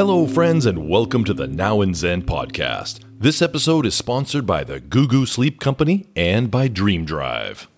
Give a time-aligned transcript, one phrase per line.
[0.00, 3.00] Hello, friends, and welcome to the Now and Zen podcast.
[3.18, 7.68] This episode is sponsored by the Goo Goo Sleep Company and by Dream Drive.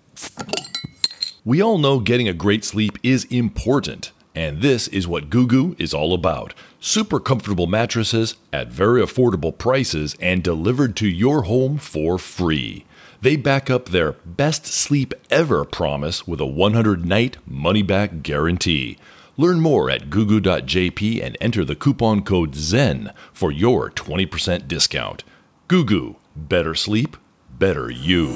[1.45, 5.75] We all know getting a great sleep is important, and this is what Goo Goo
[5.81, 6.55] is all about.
[6.79, 12.87] Super comfortable mattresses at very affordable prices and delivered to your home for free.
[13.21, 18.97] They back up their best sleep ever promise with a 100 night money back guarantee.
[19.43, 25.25] Learn more at gugu.jp and enter the coupon code ZEN for your 20% discount.
[25.67, 27.17] Gugu, better sleep,
[27.51, 28.29] better you.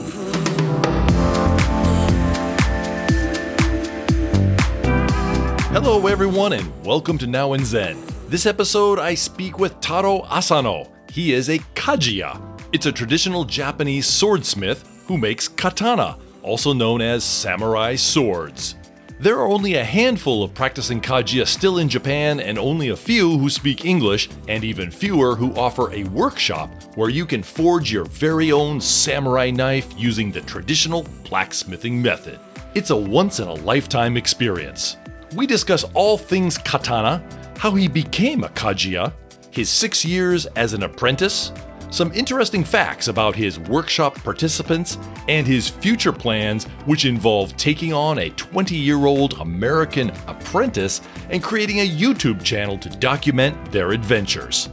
[5.71, 7.97] Hello, everyone, and welcome to Now and Zen.
[8.27, 10.91] This episode, I speak with Taro Asano.
[11.13, 12.43] He is a kajiya.
[12.73, 18.75] It's a traditional Japanese swordsmith who makes katana, also known as samurai swords.
[19.19, 23.39] There are only a handful of practicing kajiya still in Japan, and only a few
[23.39, 28.05] who speak English, and even fewer who offer a workshop where you can forge your
[28.05, 32.39] very own samurai knife using the traditional blacksmithing method.
[32.75, 34.99] It's a once in a lifetime experience.
[35.35, 39.15] We discuss all things katana, how he became a kajiya,
[39.51, 41.53] his six years as an apprentice,
[41.91, 44.99] some interesting facts about his workshop participants,
[45.29, 51.43] and his future plans, which involve taking on a 20 year old American apprentice and
[51.43, 54.69] creating a YouTube channel to document their adventures.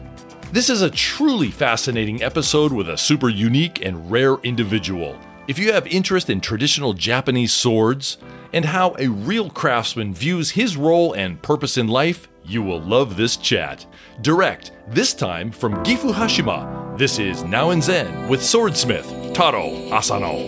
[0.52, 5.20] This is a truly fascinating episode with a super unique and rare individual.
[5.48, 8.18] If you have interest in traditional Japanese swords
[8.54, 13.18] and how a real craftsman views his role and purpose in life, you will love
[13.18, 13.86] this chat.
[14.22, 20.48] Direct, this time from Gifu Hashima, this is Now and Zen with swordsmith Taro Asano.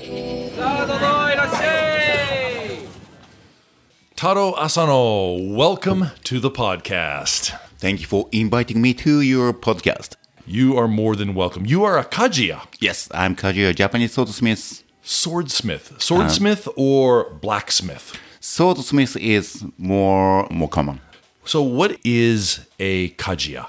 [4.16, 7.58] Taro Asano, welcome to the podcast.
[7.78, 10.16] Thank you for inviting me to your podcast.
[10.46, 11.66] You are more than welcome.
[11.66, 14.84] You are a kajiya, Yes, I'm Kajiya, Japanese swordsmith.
[15.02, 15.94] swordsmith.
[16.02, 18.18] Swordsmith uh, or blacksmith?
[18.40, 21.02] Swordsmith is more more common.
[21.46, 23.68] So, what is a kajiya?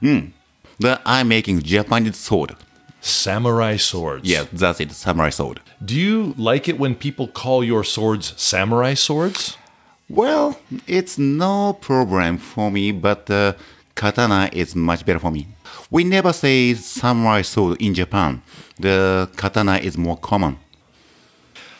[0.00, 0.18] Hmm.
[0.80, 2.56] But I'm making Japanese sword.
[3.02, 4.28] Samurai swords.
[4.28, 5.60] Yes, that's it, samurai sword.
[5.84, 9.56] Do you like it when people call your swords samurai swords?
[10.08, 13.52] Well, it's no problem for me, but uh,
[13.94, 15.46] katana is much better for me.
[15.90, 18.42] We never say samurai sword in Japan.
[18.78, 20.58] The katana is more common.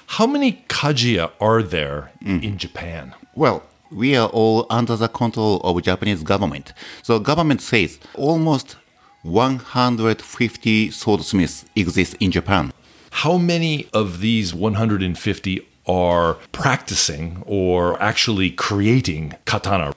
[0.07, 3.15] How many kajiya are there in Japan?
[3.35, 6.73] Well, we are all under the control of Japanese government.
[7.03, 8.77] So government says almost
[9.23, 12.73] 150 swordsmiths exist in Japan.
[13.11, 19.93] How many of these 150 are practicing or actually creating katana?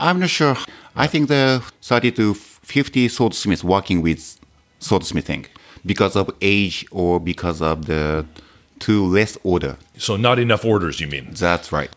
[0.00, 0.56] I'm not sure.
[0.96, 4.38] I think there are 30 to 50 swordsmiths working with
[4.80, 5.46] swordsmithing
[5.86, 8.26] because of age or because of the
[8.78, 9.76] too less order.
[9.96, 11.28] So, not enough orders, you mean?
[11.32, 11.90] That's right.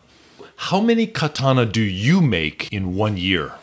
[0.56, 3.54] How many katana do you make in one year?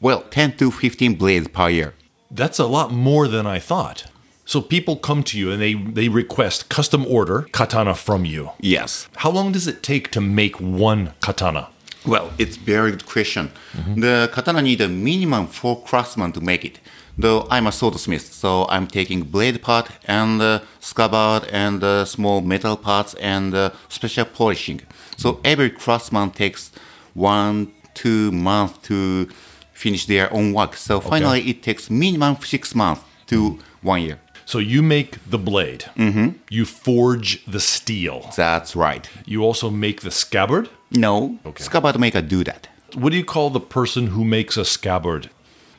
[0.00, 1.94] Well, 10 to 15 blades per year.
[2.34, 4.06] That's a lot more than I thought.
[4.44, 8.50] So, people come to you and they, they request custom order katana from you.
[8.60, 9.08] Yes.
[9.16, 11.68] How long does it take to make one katana?
[12.04, 13.52] Well, it's very good question.
[13.96, 16.80] The katana need a minimum four craftsmen to make it.
[17.16, 22.40] Though I'm a swordsmith, so I'm taking blade part and uh, scabbard and uh, small
[22.40, 24.80] metal parts and uh, special polishing.
[25.16, 26.72] So every craftsman takes
[27.14, 29.28] one, two months to
[29.74, 30.76] finish their own work.
[30.76, 34.18] So finally, it takes minimum six months to one year.
[34.46, 36.36] So, you make the blade, mm-hmm.
[36.50, 39.08] you forge the steel, That's right.
[39.24, 40.68] you also make the scabbard.
[40.90, 41.64] No, Okay.
[41.64, 42.68] scabbard maker do that.
[42.94, 45.30] What do you call the person who makes a scabbard?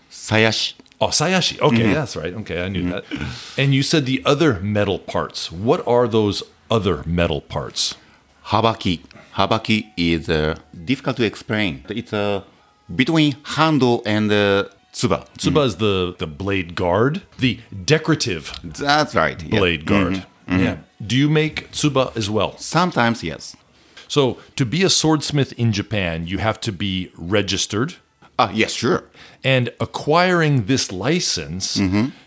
[0.09, 0.73] Sayashi.
[0.99, 1.59] Oh, Sayashi.
[1.59, 2.33] Okay, that's right.
[2.33, 3.03] Okay, I knew that.
[3.57, 5.51] And you said the other metal parts.
[5.51, 6.41] What are those
[6.71, 7.95] other metal parts?
[8.45, 9.01] Habaki.
[9.35, 11.83] Habaki is uh, difficult to explain.
[11.89, 12.41] It's uh,
[12.93, 15.27] between handle and uh, tsuba.
[15.37, 19.41] Tsuba is the, the blade guard, the decorative That's right.
[19.41, 19.59] yeah.
[19.59, 20.25] blade guard.
[20.47, 20.77] Yeah.
[21.05, 22.57] Do you make tsuba as well?
[22.57, 23.55] Sometimes, yes.
[24.07, 27.95] So, to be a swordsmith in Japan, you have to be registered.
[28.37, 29.05] Ah, yes, sure.
[29.43, 31.81] And acquiring this license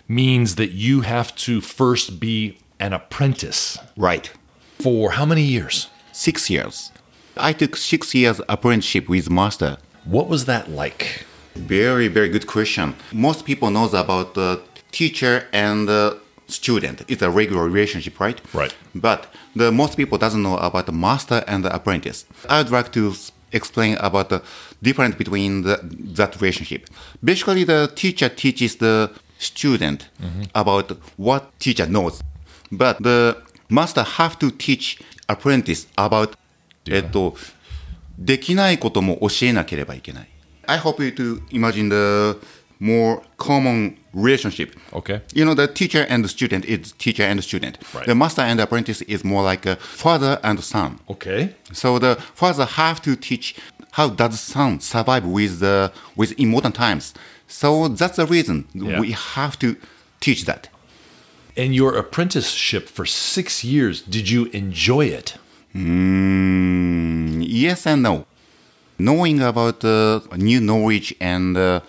[0.09, 4.31] means that you have to first be an apprentice Right.
[4.81, 5.89] for how many years?
[6.13, 6.91] Six years.
[7.37, 9.77] I took six years apprenticeship with master.
[10.08, 11.26] What was that like?
[11.56, 12.96] Very, very good question.
[13.12, 14.62] Most people knows about the
[14.92, 16.18] teacher and the
[16.48, 17.04] student.
[17.08, 18.42] It's a regular relationship, right?
[18.54, 18.76] Right.
[18.94, 22.26] But the most people doesn't know about the master and the apprentice.
[22.50, 23.14] I would like to
[23.52, 24.42] explain about the
[24.82, 25.80] difference between the,
[26.16, 26.90] that relationship.
[27.24, 30.10] Basically, the teacher teaches the student
[30.56, 32.22] about what teacher knows,
[32.72, 33.38] but the
[33.70, 35.00] master have to teach
[35.30, 36.36] apprentice about
[36.86, 37.36] えっと
[38.18, 40.28] できないことも教えなければいけない。
[40.68, 42.38] I hope you to imagine the
[42.80, 44.72] more common relationship.
[44.94, 45.22] Okay.
[45.34, 47.78] You know, the teacher and the student is teacher and student.
[47.94, 48.06] Right.
[48.06, 51.00] The master and apprentice is more like a father and son.
[51.10, 51.56] Okay.
[51.74, 53.56] So the father have to teach
[53.92, 57.14] how does son survive with the with in modern times.
[57.48, 59.00] So that's the reason Yeah.
[59.00, 59.76] we have to
[60.20, 60.70] teach that.
[61.56, 65.36] And your apprenticeship for six years, did you enjoy it?
[65.75, 68.27] Mm, yes and no.
[68.99, 71.81] Knowing about uh, new knowledge and uh,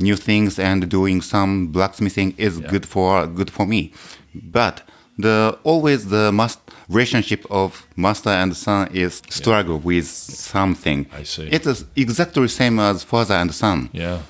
[0.00, 3.92] new things and doing some blacksmithing is good for good for me.
[4.34, 4.82] But
[5.18, 11.06] the always the must relationship of master and son is struggle with something.
[11.12, 11.48] I see.
[11.50, 13.88] It is exactly same as father and son.
[13.92, 14.20] Yeah.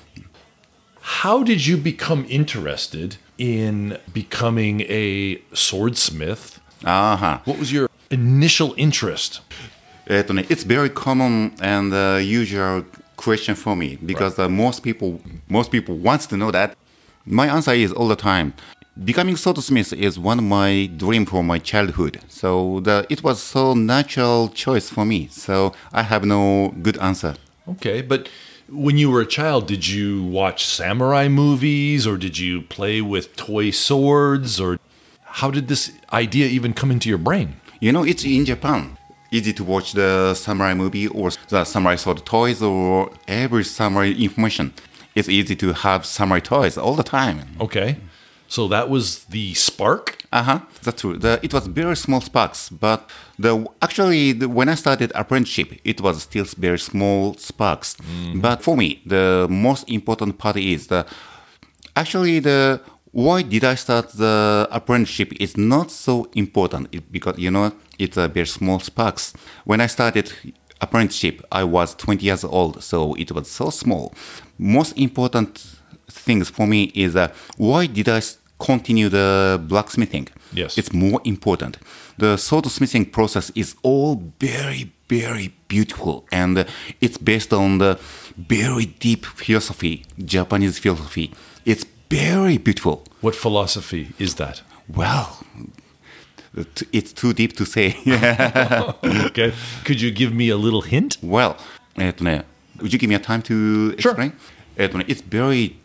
[1.01, 6.59] How did you become interested in becoming a swordsmith?
[6.83, 7.39] Uh-huh.
[7.45, 9.41] What was your initial interest?
[10.07, 12.85] It's very common and uh, usual
[13.17, 14.45] question for me because right.
[14.45, 15.19] uh, most people
[15.49, 16.77] most people wants to know that.
[17.25, 18.53] My answer is all the time.
[19.03, 22.19] Becoming swordsmith is one of my dream from my childhood.
[22.29, 25.27] So the, it was so natural choice for me.
[25.29, 27.35] So I have no good answer.
[27.67, 28.29] Okay, but
[28.69, 33.35] when you were a child, did you watch samurai movies or did you play with
[33.35, 34.79] toy swords or
[35.25, 37.57] how did this idea even come into your brain?
[37.79, 38.97] You know, it's in Japan.
[39.29, 44.73] Easy to watch the samurai movie or the samurai sword toys or every samurai information.
[45.15, 47.41] It's easy to have samurai toys all the time.
[47.59, 47.97] Okay.
[48.47, 50.17] So that was the spark?
[50.31, 50.59] Uh huh.
[50.81, 51.17] That's true.
[51.17, 55.99] The, it was very small sparks, but the actually the, when I started apprenticeship, it
[56.01, 57.97] was still very small sparks.
[58.35, 61.05] But for me, the most important part is the
[61.95, 62.79] actually the
[63.17, 68.15] why did I start the apprenticeship is not so important it, because you know it's
[68.15, 69.33] a very small sparks.
[69.65, 70.31] When I started
[70.81, 74.13] apprenticeship, I was 20 years old, so it was so small.
[74.59, 75.65] Most important
[76.07, 78.21] things for me is uh, why did I
[78.59, 80.27] continue the blacksmithing?
[80.53, 80.77] Yes.
[80.77, 81.79] it's more important.
[82.19, 86.65] The swordsmithing process is all very, very beautiful, and uh,
[87.01, 87.97] it's based on the
[88.37, 91.33] very deep philosophy, Japanese philosophy.
[91.65, 93.03] It's very beautiful.
[93.21, 94.61] What philosophy is that?
[94.87, 95.43] Well,
[96.91, 97.97] it's too deep to say.
[99.27, 99.53] okay.
[99.83, 101.17] Could you give me a little hint?
[101.21, 101.57] Well,
[101.97, 104.33] would you give me a time to explain?
[104.77, 105.03] Sure.
[105.07, 105.77] It's very,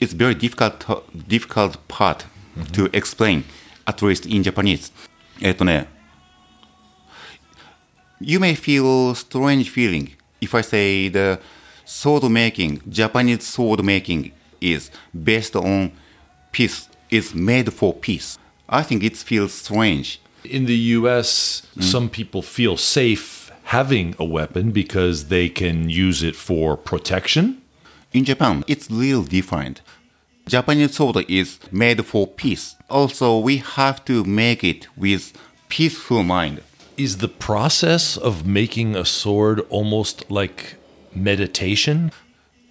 [0.00, 0.84] it's very difficult,
[1.28, 2.70] difficult part mm -hmm.
[2.72, 3.44] to explain,
[3.84, 4.90] at least in Japanese.
[8.20, 11.38] You may feel strange feeling if I say the
[11.84, 15.92] sword making, Japanese sword making is based on
[16.52, 18.38] peace, is made for peace.
[18.68, 20.20] I think it feels strange.
[20.44, 26.36] In the US, some people feel safe having a weapon because they can use it
[26.36, 27.60] for protection.
[28.12, 29.82] In Japan, it's real different.
[30.46, 32.76] Japanese sword is made for peace.
[32.88, 35.34] Also, we have to make it with
[35.68, 36.62] peaceful mind.
[36.96, 40.76] Is the process of making a sword almost like
[41.14, 42.10] meditation?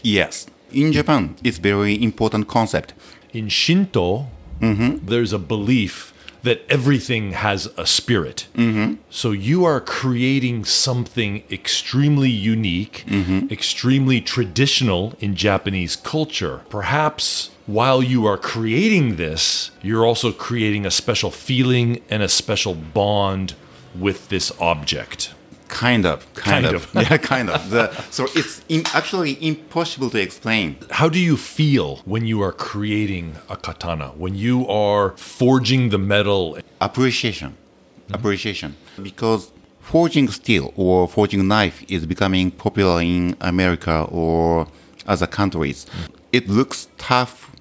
[0.02, 2.94] Yes, in Japan, it's very important concept.
[3.34, 4.28] In Shinto,
[4.60, 5.06] mm-hmm.
[5.06, 8.48] there's a belief that everything has a spirit.
[8.56, 8.96] Mm-hmm.
[9.10, 13.52] So you are creating something extremely unique, mm-hmm.
[13.52, 16.62] extremely traditional in Japanese culture.
[16.70, 22.76] Perhaps while you are creating this, you're also creating a special feeling and a special
[22.76, 23.56] bond
[23.94, 25.34] with this object.
[25.68, 26.96] Kind of, kind, Kind of.
[26.96, 27.04] of.
[27.12, 27.70] yeah, kind of.
[27.70, 30.78] The, so it's in, actually impossible to explain.
[30.92, 34.10] How do you feel when you are creating a katana?
[34.10, 36.58] When you are forging the metal?
[36.82, 38.16] Appreciation, mm-hmm.
[38.16, 44.68] appreciation, because forging steel or forging knife is becoming popular in America or
[45.08, 45.86] other countries.
[45.86, 46.16] Mm.
[46.34, 47.52] It looks tough,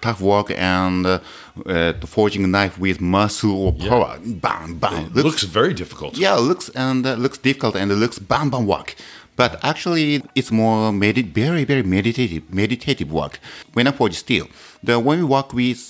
[0.00, 1.18] tough work, and uh,
[1.66, 6.16] uh, forging knife with muscle or power, bam, bam, It looks very difficult.
[6.16, 8.94] yeah, it looks and uh, looks difficult and it looks bam bam work.
[9.36, 13.40] But actually, it's more medi- very very meditative meditative work.
[13.72, 14.46] When I forge steel,
[14.82, 15.80] the when we work with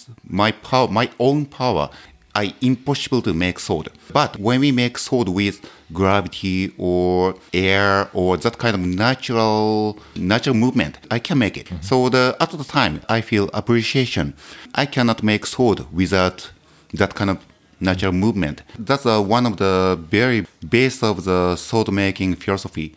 [0.41, 1.91] my power, my own power,
[2.35, 3.89] I impossible to make sword.
[4.13, 5.61] But when we make sword with
[5.93, 11.69] gravity or air or that kind of natural natural movement, I can make it.
[11.81, 14.35] So the at the time, I feel appreciation.
[14.75, 16.51] I cannot make sword without
[16.93, 17.39] that kind of
[17.81, 18.63] natural movement.
[18.79, 22.95] That's uh, one of the very base of the sword making philosophy.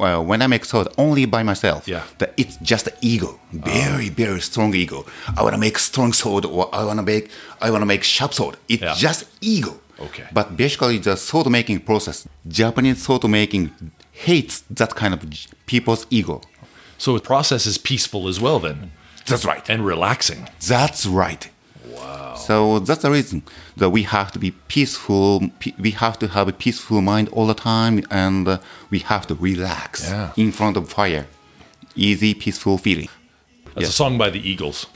[0.00, 2.02] Well, when I make sword only by myself, Yeah.
[2.18, 4.14] that it's just ego, very ah.
[4.16, 5.04] very strong ego.
[5.36, 7.30] I want to make strong sword, or I want to make
[7.60, 8.56] I want to make sharp sword.
[8.68, 8.94] It's Yeah.
[8.96, 9.72] just ego.
[10.00, 10.24] Okay.
[10.32, 13.70] But basically, the sword making process, Japanese sword making
[14.12, 15.20] hates that kind of
[15.66, 16.40] people's ego.
[16.98, 18.90] So the process is peaceful as well, then,
[19.26, 19.68] That's right.
[19.70, 20.48] and relaxing.
[20.66, 21.49] That's right.
[21.86, 22.34] Wow.
[22.36, 23.42] So that's the reason
[23.76, 25.50] that we have to be peaceful.
[25.78, 28.58] We have to have a peaceful mind all the time, and uh,
[28.90, 30.32] we have to relax Yeah.
[30.36, 31.26] in front of fire.
[31.96, 33.08] Easy, peaceful feeling.
[33.74, 33.88] That's Yeah.
[33.88, 34.86] a song by the Eagles.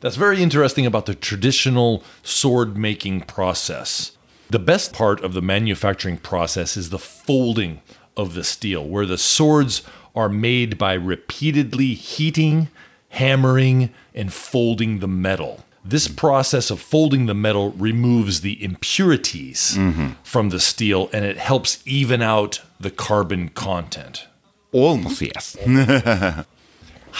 [0.00, 4.12] That's very interesting about the traditional sword making process.
[4.48, 7.82] The best part of the manufacturing process is the folding
[8.16, 9.82] of the steel, where the swords
[10.14, 12.68] are made by repeatedly heating,
[13.10, 15.63] hammering, and folding the metal.
[15.83, 19.77] This process of folding the metal removes the impurities
[20.23, 24.27] from the steel and it helps even out the carbon content.
[24.71, 25.55] Almost yes.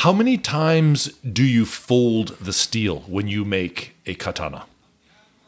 [0.04, 4.66] How many times do you fold the steel when you make a katana?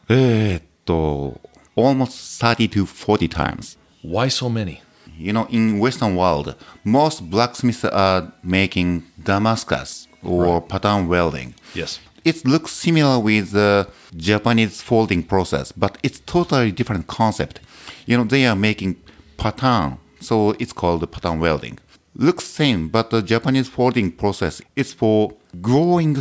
[0.10, 1.42] えーっと
[1.76, 3.78] almost 30 to 40 times.
[4.04, 4.82] Why so many?
[5.18, 11.55] You know, in Western world, most blacksmiths are making Damascus or pattern welding.
[11.75, 12.01] Yes.
[12.25, 17.61] It looks similar with the Japanese folding process, but it's totally different concept.
[18.07, 18.97] You know, they are making
[19.37, 21.79] pattern, so it's called pattern welding.
[22.15, 26.17] Looks same, but the Japanese folding process is for growing,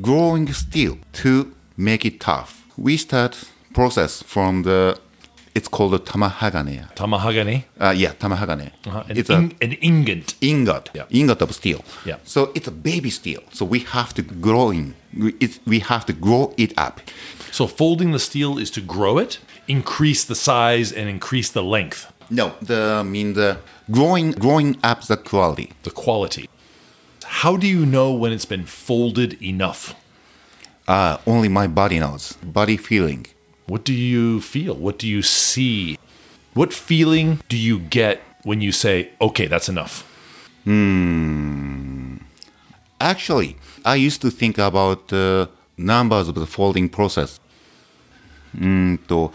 [0.00, 2.66] growing steel to make it tough.
[2.76, 3.44] We start
[3.74, 4.98] process from the,
[5.54, 6.94] it's called the tamahagane.
[6.94, 8.70] Tamahagane, Uh, yeah, tamahagane.
[8.86, 10.34] uh, an, It's in- an ingot.
[10.40, 11.04] ingot, Yeah.
[11.10, 11.84] ingot of steel.
[12.04, 12.16] Yeah.
[12.24, 13.42] So it's a baby steel.
[13.52, 14.94] So we have to grow in.
[15.40, 17.00] It, we have to grow it up.
[17.50, 22.06] So folding the steel is to grow it, increase the size, and increase the length,
[22.30, 23.56] No, the I mean the
[23.90, 25.72] growing growing up the quality.
[25.82, 26.48] the quality.
[27.42, 29.94] How do you know when it's been folded enough?
[30.86, 32.34] Uh, only my body knows.
[32.42, 33.26] Body feeling.
[33.70, 34.74] What do you feel?
[34.74, 35.96] What do you see?
[36.54, 40.02] What feeling do you get when you say, okay, that's enough?
[43.00, 45.48] Actually, I used to think about the
[45.78, 47.40] numbers of the folding process.
[48.60, 49.32] んと、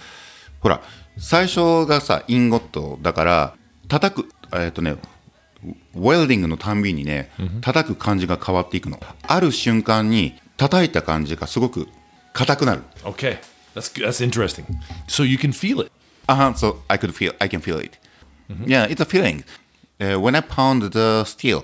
[0.59, 0.81] ほら、
[1.17, 3.55] 最初がさ、インゴットだから、
[3.87, 4.97] 叩く、えっ、とね、
[5.93, 8.99] ウェルディングのたんびにね、叩く感じが変わっていくの。
[9.21, 11.87] ある瞬間に、叩いた感じがすごく
[12.33, 12.81] 硬くなる。
[13.05, 13.37] Okay,
[13.75, 13.89] that's.
[13.89, 14.65] That's interesting.
[15.08, 15.91] So you can feel it.
[16.27, 17.98] Uh-huh, so I could feel, I can feel it.
[18.65, 19.44] Yeah, it's a feeling.
[20.00, 21.63] Uh, when I pound the steel,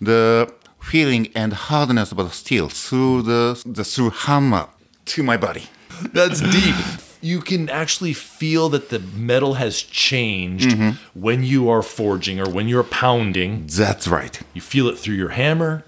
[0.00, 0.48] the
[0.80, 4.66] feeling and hardness of the steel through the, the through hammer
[5.06, 5.64] to my body.
[6.12, 6.76] That's deep.
[7.20, 10.76] You can actually feel that the metal has changed
[11.14, 13.66] when you are forging or when you're pounding.
[13.66, 14.38] That's right.
[14.54, 15.82] You feel it through your hammer,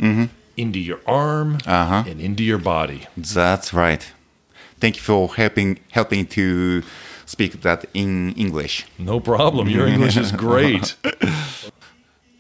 [0.57, 2.03] into your arm, Uh-huh.
[2.11, 3.01] and into your body.
[3.17, 4.05] That's right.
[4.81, 6.83] Thank you for helping helping to
[7.27, 8.87] speak that in English.
[8.99, 9.69] No problem.
[9.69, 10.97] Your English is great.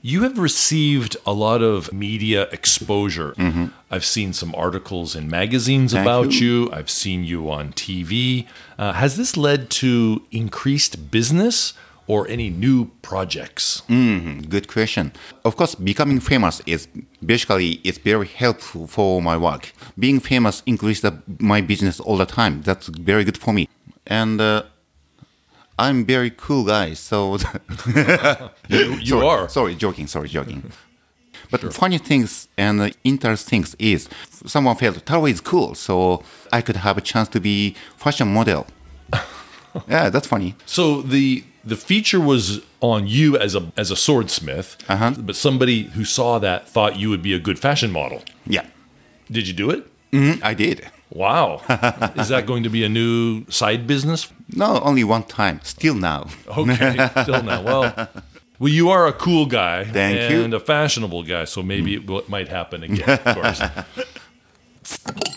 [0.00, 3.34] You have received a lot of media exposure.
[3.90, 6.64] I've seen some articles in magazines Thank about you.
[6.64, 6.72] you.
[6.72, 8.46] I've seen you on TV.
[8.78, 11.74] Uh, has this led to increased business
[12.08, 13.82] or any new projects?
[13.86, 15.12] Good question.
[15.44, 16.88] Of course, becoming famous is
[17.24, 19.72] basically it's very helpful for my work.
[19.98, 22.62] Being famous increases my business all the time.
[22.62, 23.68] That's very good for me.
[24.06, 24.62] And uh,
[25.78, 27.36] I'm very cool guy, so
[28.68, 29.48] You, you sorry, are.
[29.48, 30.06] Sorry, joking.
[30.08, 30.72] Sorry, joking.
[31.50, 34.08] But funny things and interesting things is
[34.44, 36.22] someone felt Taro is cool, so
[36.52, 38.66] I could have a chance to be fashion model.
[39.88, 40.56] yeah, that's funny.
[40.66, 45.12] So the the feature was on you as a as a swordsmith, Uh-huh.
[45.18, 48.20] but somebody who saw that thought you would be a good fashion model.
[48.46, 48.64] Yeah,
[49.30, 49.82] Did you do it?
[50.12, 50.78] Mhm, I did.
[51.10, 51.60] Wow.
[52.16, 54.30] Is that going to be a new side business?
[54.54, 55.60] No, only one time.
[55.62, 56.26] Still now.
[56.46, 57.60] Okay, still now.
[57.62, 57.84] Well,
[58.58, 60.44] well, you are a cool guy Thank you.
[60.44, 63.08] and a fashionable guy, so maybe it will, it might happen again.
[63.24, 63.60] Of course.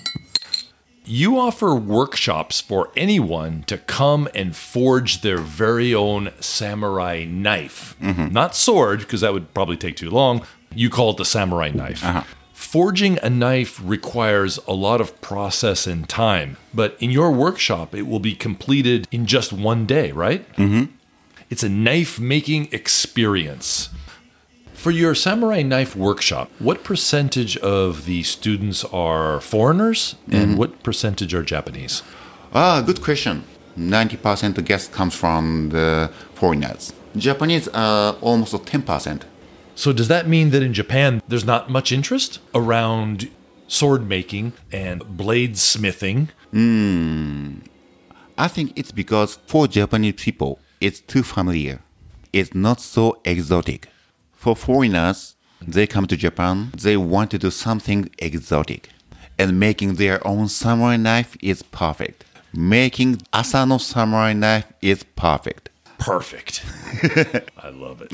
[1.14, 7.98] You offer workshops for anyone to come and forge their very own samurai knife.
[8.02, 8.30] Mm-hmm.
[8.32, 10.46] Not sword, because that would probably take too long.
[10.74, 12.02] You call it the samurai knife.
[12.02, 12.24] Uh-huh.
[12.54, 18.04] Forging a knife requires a lot of process and time, but in your workshop, it
[18.04, 20.50] will be completed in just one day, right?
[20.54, 20.94] Mm-hmm.
[21.50, 23.90] It's a knife making experience.
[24.82, 31.36] For your samurai knife workshop, what percentage of the students are foreigners and what percentage
[31.36, 32.02] are Japanese?
[32.52, 33.44] Ah, good question.
[33.78, 36.94] 90% guest comes from the foreigners.
[37.16, 39.22] Japanese are almost 10%.
[39.76, 43.30] So does that mean that in Japan there's not much interest around
[43.68, 46.30] sword making and blade smithing?
[48.36, 51.82] I think it's because for Japanese people, it's too familiar.
[52.34, 53.88] It's not so exotic.
[54.42, 55.36] For foreigners,
[55.76, 58.90] they come to Japan, they want to do something exotic.
[59.38, 62.26] And making their own samurai knife is perfect.
[62.52, 65.70] Making Asano samurai knife is perfect.
[66.00, 66.64] Perfect.
[67.68, 68.10] I love it.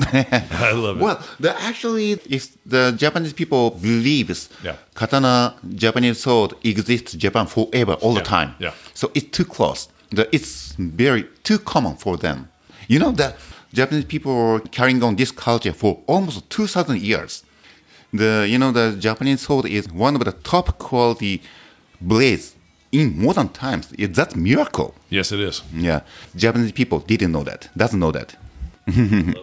[0.68, 1.02] I love it.
[1.02, 4.76] Well, the actually, if the Japanese people believes Yeah.
[4.94, 8.50] katana Japanese sword exists in Japan forever, all the time.
[8.58, 8.72] yeah.
[8.92, 9.88] So it's too close.
[10.10, 12.48] The, it's very too common for them.
[12.88, 13.36] You know that
[13.72, 17.42] Japanese people are carrying on this culture for almost two thousand years.
[18.12, 21.42] The you know the Japanese sword is one of the top quality
[22.00, 22.54] blades
[22.92, 23.92] in modern times.
[23.98, 24.94] It, that's miracle.
[25.10, 25.62] yes, it is.
[25.74, 26.00] Yeah,
[26.34, 27.68] Japanese people didn't know that.
[27.76, 28.36] Doesn't know that.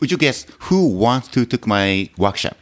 [0.00, 2.56] Would you guess who wants to took my workshop?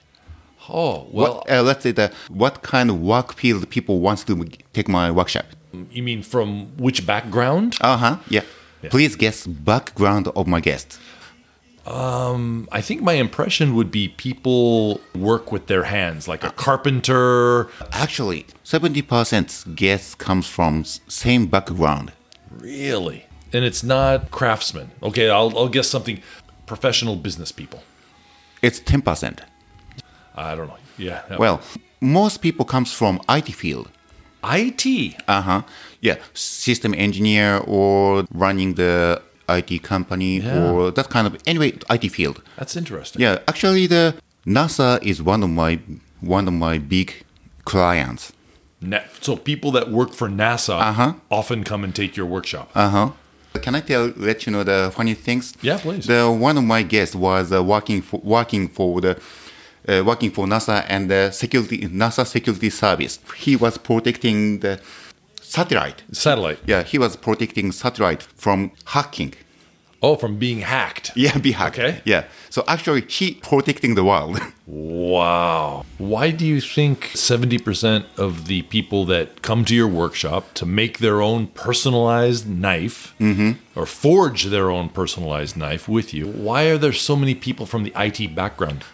[0.68, 4.44] Oh, well, what, uh, let's say that what kind of work field people wants to
[4.72, 5.46] take my workshop?
[5.90, 7.76] you mean from which background?
[7.80, 8.16] Uh huh.
[8.84, 8.90] Yeah.
[8.90, 10.98] Please guess background of my guest.
[11.86, 17.68] Um, I think my impression would be people work with their hands, like a carpenter.
[17.92, 22.12] Actually, seventy percent guess comes from same background.
[22.50, 23.26] Really?
[23.52, 24.90] And it's not craftsmen.
[25.02, 26.20] Okay, I'll, I'll guess something
[26.66, 27.82] professional business people.
[28.62, 29.42] It's ten percent.
[30.34, 30.78] I don't know.
[30.98, 31.22] Yeah.
[31.38, 31.60] Well,
[32.00, 33.90] most people comes from IT field.
[34.52, 35.14] IT.
[35.28, 35.62] Uh huh.
[36.00, 40.70] Yeah, system engineer or running the IT company Yeah.
[40.70, 42.42] or that kind of anyway IT field.
[42.56, 43.22] That's interesting.
[43.22, 44.14] Yeah, actually, the
[44.46, 45.78] NASA is one of my
[46.20, 47.24] one of my big
[47.64, 48.32] clients.
[48.80, 51.12] Na- so people that work for NASA Uh-huh.
[51.30, 52.70] often come and take your workshop.
[52.74, 53.10] Uh huh.
[53.62, 55.54] Can I tell let you know the funny things?
[55.62, 56.06] Yeah, please.
[56.06, 59.16] The one of my guests was uh, working for working for the.
[59.86, 64.80] Uh, working for NASA and the security NASA security service, he was protecting the
[65.42, 66.02] satellite.
[66.12, 66.58] Satellite.
[66.66, 69.34] Yeah, he was protecting satellite from hacking.
[70.02, 71.12] Oh, from being hacked.
[71.16, 71.78] Yeah, be hacked.
[71.78, 72.02] Okay.
[72.04, 72.24] Yeah.
[72.50, 74.38] So actually, he protecting the world.
[74.66, 75.84] Wow.
[75.98, 80.98] Why do you think 70% of the people that come to your workshop to make
[80.98, 83.14] their own personalized knife
[83.76, 87.84] or forge their own personalized knife with you, why are there so many people from
[87.84, 88.84] the IT background?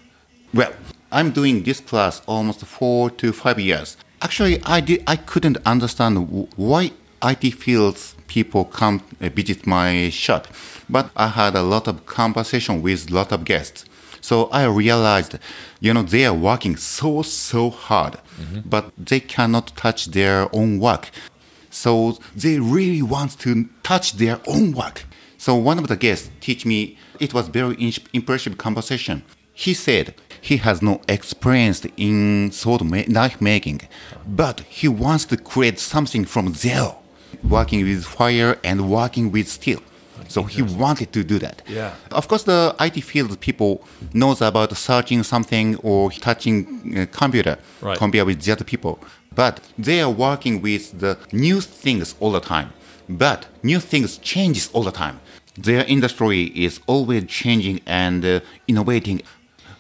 [0.53, 0.73] Well,
[1.13, 3.97] I'm doing this class almost four to five years.
[4.23, 5.03] Actually, I did.
[5.07, 10.49] I couldn't understand why IT fields people come uh, visit my shop,
[10.89, 13.85] but I had a lot of conversation with lot of guests.
[14.21, 15.39] So I realized,
[15.81, 18.19] you know, they are working so so hard,
[18.65, 21.11] but they cannot touch their own work.
[21.71, 25.05] So they really want to touch their own work.
[25.39, 29.23] So one of the guests teach me it was very in- impressive conversation.
[29.55, 33.81] He said he has no experience in sword ma- knife making,
[34.27, 36.99] but he wants to create something from zero,
[37.49, 39.81] working with fire and working with steel.
[40.29, 41.63] So he wanted to do that.
[41.67, 41.93] Yeah.
[42.13, 46.57] Of course, the IT field people knows about searching something or touching
[46.97, 47.99] uh, computer Right.
[47.99, 48.99] compared with the other people.
[49.35, 52.69] But they are working with the new things all the time.
[53.09, 55.19] But new things changes all the time.
[55.57, 59.23] Their industry is always changing and uh, innovating.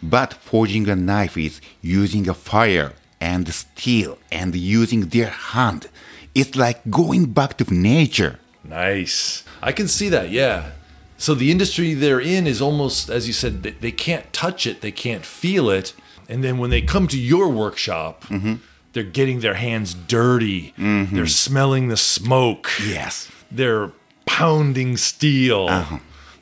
[0.02, 5.88] But forging a knife is using a fire and steel and using their hand.
[6.34, 8.38] It's like going back to nature.
[8.64, 9.44] Nice.
[9.62, 10.72] I can see that, yeah.
[11.18, 14.92] So the industry they're in is almost, as you said, they, can't touch it, they
[14.92, 15.92] can't feel it.
[16.28, 18.54] And then when they come to your workshop, mm-hmm.
[18.92, 21.14] they're getting their hands dirty, mm-hmm.
[21.14, 23.30] they're smelling the smoke, Yes.
[23.50, 23.92] they're
[24.24, 25.98] pounding steel, uh-huh.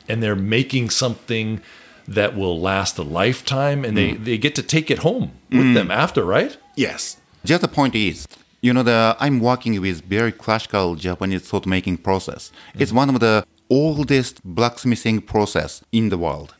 [0.07, 1.61] and they're making something
[2.09, 4.25] that will last a lifetime, and they, mm.
[4.25, 5.73] they get to take it home with mm.
[5.73, 6.57] them after, right?
[6.75, 7.17] Yes.
[7.45, 8.27] Just the point is,
[8.61, 12.51] you know, the I'm working with very classical Japanese sword making process.
[12.75, 12.95] It's mm.
[12.95, 16.55] one of the oldest blacksmithing process in the world.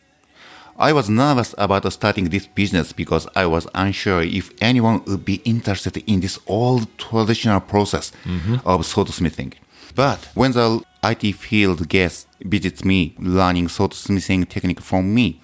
[0.77, 5.41] I was nervous about starting this business because I was unsure if anyone would be
[5.43, 8.55] interested in this old traditional process mm-hmm.
[8.65, 9.55] of swordsmithing.
[9.93, 15.39] But when the IT field guest visits me, learning swordsmithing technique from me,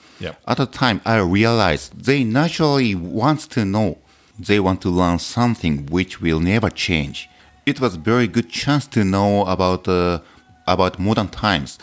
[0.47, 3.97] at the time I realized they naturally want to know.
[4.37, 7.29] They want to learn something which will never change.
[7.65, 10.19] It was very good chance to know about uh,
[10.67, 11.79] about modern times.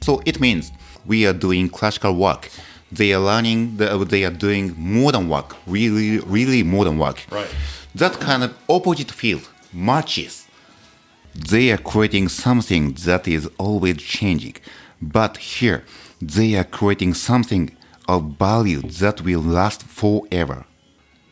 [0.00, 0.70] So it means
[1.06, 2.50] we are doing classical work.
[2.92, 3.78] They are learning.
[3.78, 5.56] The, they are doing modern work.
[5.66, 7.24] Really, really modern work.
[7.30, 7.52] Right.
[7.94, 10.47] That kind of opposite field matches.
[11.34, 14.56] They are creating something that is always changing.
[15.00, 15.84] But here,
[16.20, 17.76] they are creating something
[18.08, 20.64] of value that will last forever.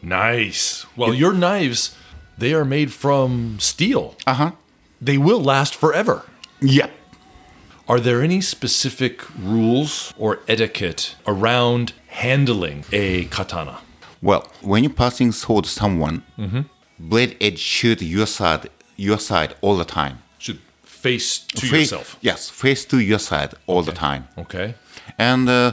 [0.03, 0.87] Nice.
[0.97, 1.97] Well, your knives,
[2.39, 4.15] they are made from steel.
[4.27, 4.51] Uh huh.
[5.01, 6.25] They will last forever.
[6.61, 6.91] Yeah.
[7.89, 13.79] Are there any specific rules or etiquette around handling a katana?
[14.21, 16.25] Well, when you're passing sword to someone,
[16.99, 20.23] blade edge shoot your side, your side all the time.
[20.39, 22.19] Should face to yourself.
[22.21, 24.29] Yes, face to your side all the time.
[24.39, 24.75] Okay.
[25.19, 25.73] And uh,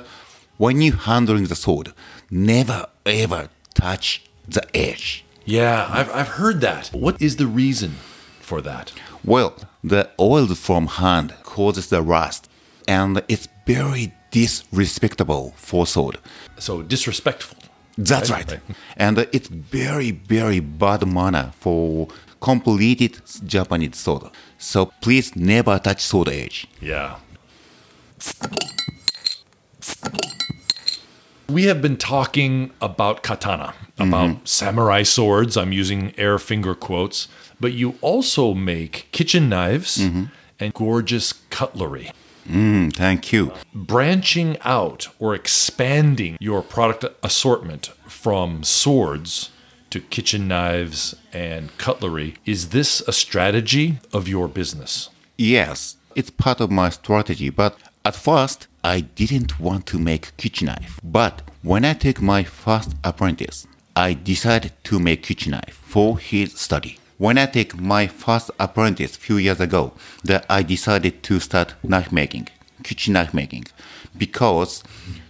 [0.57, 1.93] when you handling the sword,
[2.29, 5.25] never ever touch the edge.
[5.45, 6.87] Yeah, I've, I've heard that.
[6.93, 7.95] What is the reason
[8.39, 8.93] for that?
[9.23, 12.49] Well, the oil from hand causes the rust,
[12.87, 16.17] and it's very disrespectable for sword.
[16.57, 17.57] So disrespectful.
[17.97, 18.59] That's Right, right.
[18.97, 22.07] And uh, it's very, very bad manner for
[22.41, 24.31] completed Japanese sword.
[24.57, 26.67] So please never touch sword edge.
[26.81, 27.17] Yeah.
[31.49, 35.55] We have been talking about katana, about samurai swords.
[35.57, 37.27] I'm using air finger quotes,
[37.59, 39.97] but you also make kitchen knives
[40.59, 42.11] and gorgeous cutlery.
[42.47, 43.53] Mm, thank you.
[43.73, 49.49] Branching out or expanding your product assortment from swords
[49.89, 55.09] to kitchen knives and cutlery, is this a strategy of your business?
[55.37, 60.67] Yes, it's part of my strategy, but at first I didn't want to make kitchen
[60.67, 60.99] knife.
[61.03, 66.59] But when I took my first apprentice, I decided to make kitchen knife for his
[66.59, 66.97] study.
[67.23, 69.93] When I take my first apprentice few years ago,
[70.25, 72.49] that I decided to start knife making,
[72.83, 73.67] kitchen knife making,
[74.17, 74.83] because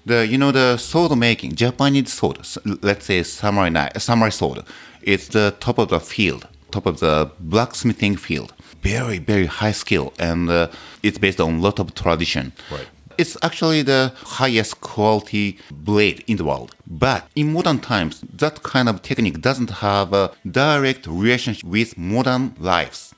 [0.04, 2.40] the you know the sword making, Japanese sword,
[2.82, 4.66] let's say samurai knife, samurai sword,
[5.04, 8.56] it's the top of the field, top of the blacksmithing field.
[8.82, 10.70] Very very high skill, and uh,
[11.04, 12.54] it's based on a lot of tradition.
[12.72, 12.88] Right.
[13.18, 16.76] It's actually the highest quality blade in the world.
[16.88, 22.56] But in modern times, that kind of technique doesn't have a direct relationship with modern
[22.60, 23.14] lives.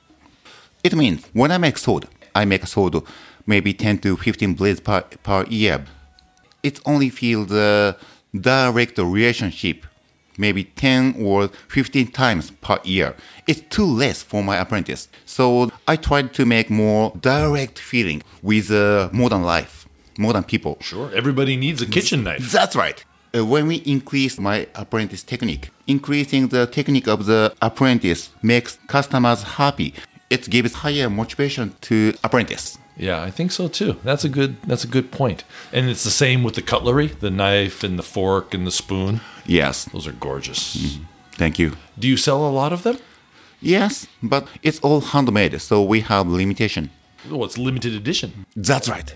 [0.84, 2.96] It means when I make sword, I make a sword
[3.46, 5.84] maybe 10 to 15 blades per, per year.
[6.62, 7.96] It only feels the
[8.34, 9.86] direct relationship
[10.38, 13.14] maybe 10 or 15 times per year.
[13.46, 15.08] It's too less for my apprentice.
[15.24, 19.85] So I tried to make more direct feeling with uh, modern life,
[20.18, 20.78] modern people.
[20.80, 21.10] Sure.
[21.14, 22.50] Everybody needs a kitchen knife.
[22.52, 23.04] That's right.
[23.34, 29.42] Uh, when we increase my apprentice technique, increasing the technique of the apprentice makes customers
[29.42, 29.92] happy.
[30.30, 32.78] It gives higher motivation to apprentice.
[32.96, 33.96] Yeah, I think so too.
[34.04, 35.44] That's a good that's a good point.
[35.72, 39.20] And it's the same with the cutlery, the knife and the fork and the spoon.
[39.44, 40.98] Yes, Those are gorgeous.
[41.32, 41.72] thank you.
[41.98, 42.96] Do you sell a lot of them?
[43.60, 46.90] Yes, but it's all handmade, so we have limitation.
[47.30, 48.46] Oh, it's limited edition.
[48.56, 49.14] That's right.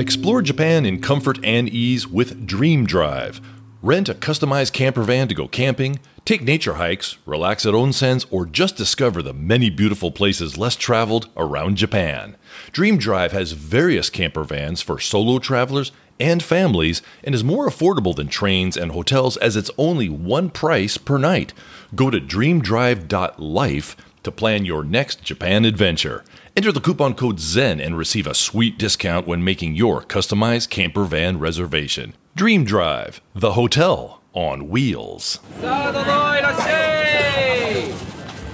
[0.00, 3.38] Explore Japan in comfort and ease with Dream Drive.
[3.82, 8.46] Rent a customized camper van to go camping, take nature hikes, relax at onsens, or
[8.46, 12.38] just discover the many beautiful places less traveled around Japan.
[12.72, 18.16] Dream Drive has various camper vans for solo travelers and families and is more affordable
[18.16, 21.52] than trains and hotels as it's only one price per night.
[21.94, 26.24] Go to dreamdrive.life to plan your next Japan adventure.
[26.56, 31.04] Enter the coupon code ZEN and receive a sweet discount when making your customized camper
[31.04, 32.14] van reservation.
[32.36, 35.40] Dream Drive, the hotel on wheels.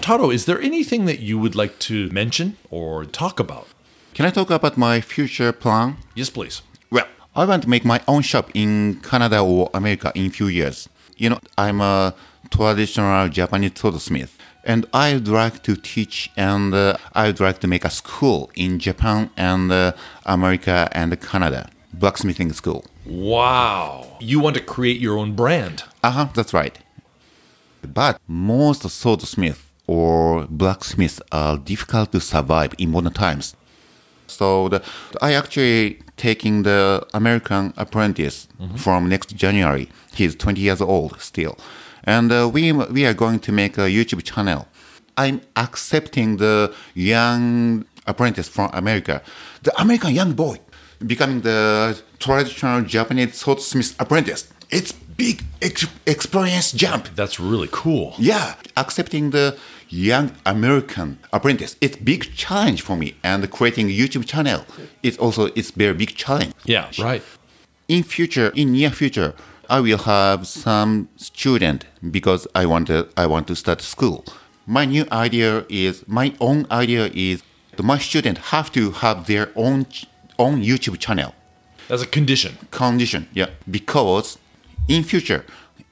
[0.00, 3.66] Taro, is there anything that you would like to mention or talk about?
[4.14, 5.96] Can I talk about my future plan?
[6.14, 6.62] Yes, please.
[6.90, 10.88] Well, I want to make my own shop in Canada or America in few years.
[11.16, 12.14] You know, I'm a
[12.50, 14.36] traditional Japanese swordsmith
[14.66, 19.31] and I'd like to teach and uh, I'd like to make a school in Japan
[19.37, 19.92] and uh,
[20.26, 22.85] America and Canada, blacksmithing school.
[23.07, 24.18] Wow.
[24.20, 25.85] You want to create your own brand.
[26.02, 26.79] Uh huh, that's right.
[27.83, 33.55] But most swordsmiths or blacksmiths are difficult to survive in modern times.
[34.26, 34.83] So the,
[35.22, 39.88] I actually taking the American apprentice from next January.
[40.14, 41.57] He's 20 years old still,
[42.07, 44.66] and uh, we we are going to make a YouTube channel.
[45.16, 49.23] I'm accepting the young apprentice from America,
[49.62, 50.61] the American young boy,
[51.05, 54.49] becoming the traditional Japanese swordsmith apprentice.
[54.71, 57.09] It's big ex- experience jump.
[57.14, 58.14] That's really cool.
[58.19, 59.57] Yeah, accepting the
[59.88, 61.77] young American apprentice.
[61.81, 64.64] It's big challenge for me, and creating a YouTube channel.
[65.03, 66.53] It's also it's very big challenge.
[66.64, 67.23] Yeah, right.
[67.88, 69.35] In future, in near future,
[69.68, 74.24] I will have some student because I want to I want to start school.
[74.66, 77.42] My new idea is my own idea is
[77.83, 79.87] my students have to have their own
[80.38, 81.35] own YouTube channel.
[81.88, 82.57] As a condition.
[82.70, 84.38] Condition, yeah, because
[84.88, 85.44] in future,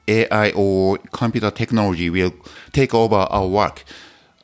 [0.07, 2.33] AI or computer technology will
[2.71, 3.83] take over our work.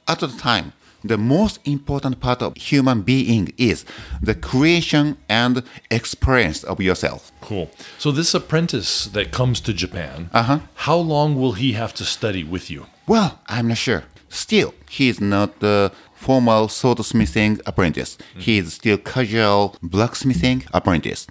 [0.07, 3.85] At the time, the most important part of human being is
[4.21, 7.31] the creation and experience of yourself.
[7.41, 7.69] Cool.
[7.97, 10.59] So this apprentice that comes to Japan, Uh-huh.
[10.75, 12.85] how long will he have to study with you?
[13.07, 14.03] Well, I'm not sure.
[14.29, 18.17] Still, he is not the formal swordsmithing apprentice.
[18.37, 21.27] He is still casual blacksmithing apprentice.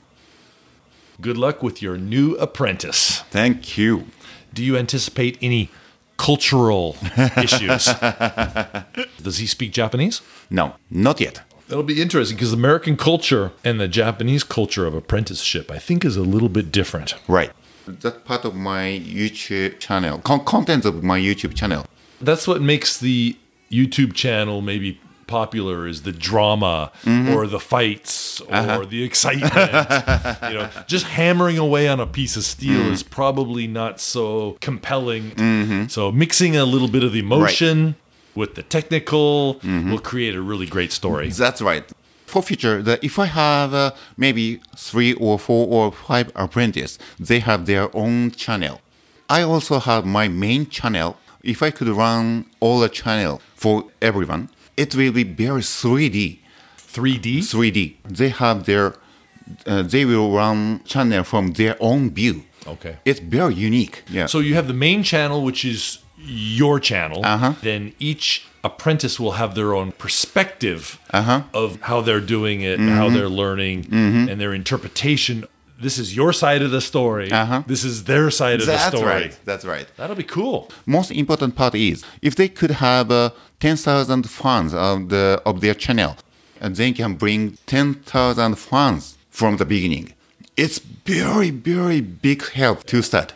[1.20, 3.20] Good luck with your new apprentice.
[3.30, 4.06] Thank you.
[4.52, 5.70] Do you anticipate any
[6.20, 6.96] cultural
[7.46, 7.86] issues?
[9.22, 10.20] Does he speak Japanese?
[10.50, 11.40] No, not yet.
[11.68, 16.16] That'll be interesting because American culture and the Japanese culture of apprenticeship, I think, is
[16.16, 17.14] a little bit different.
[17.26, 17.52] Right.
[17.86, 21.86] That's part of my YouTube channel, con- contents of my YouTube channel.
[22.20, 23.36] That's what makes the
[23.70, 25.00] YouTube channel maybe
[25.30, 27.32] popular is the drama mm-hmm.
[27.32, 28.78] or the fights uh-huh.
[28.78, 29.52] or the excitement.
[30.50, 32.90] you know, just hammering away on a piece of steel mm.
[32.90, 35.30] is probably not so compelling.
[35.30, 35.86] Mm-hmm.
[35.86, 37.94] So mixing a little bit of the emotion
[38.34, 39.90] with the technical mm-hmm.
[39.90, 41.30] will create a really great story.
[41.30, 41.84] That's right.
[42.26, 47.40] For future, the, if I have uh, maybe three or four or five apprentices, they
[47.40, 48.80] have their own channel.
[49.28, 51.16] I also have my main channel.
[51.42, 56.38] If I could run all the channel for everyone, it will be very 3D.
[56.78, 57.38] 3D?
[57.38, 57.94] 3D.
[58.04, 58.94] They have their,
[59.66, 62.44] uh, they will run channel from their own view.
[62.66, 62.96] Okay.
[63.04, 64.02] It's very unique.
[64.10, 64.26] Yeah.
[64.26, 67.24] So you have the main channel, which is your channel.
[67.24, 67.54] Uh-huh.
[67.62, 71.42] Then each apprentice will have their own perspective Uh-huh.
[71.54, 75.44] of how they're doing it, and how they're learning, and their interpretation.
[75.80, 77.30] This is your side of the story.
[77.32, 77.62] Uh-huh.
[77.66, 79.02] This is their side of the story.
[79.02, 79.40] that's right.
[79.44, 79.86] That's right.
[79.96, 80.68] That'll be cool.
[80.86, 85.74] most important part is if they could have uh, 10,000 fans of the of their
[85.74, 86.16] channel,
[86.60, 90.12] and they can bring 10,000 fans from the beginning.
[90.56, 93.32] It's very very big help to start.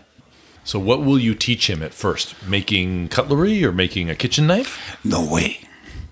[0.64, 2.34] So, what will you teach him at first?
[2.48, 4.98] Making cutlery or making a kitchen knife?
[5.04, 5.60] No way.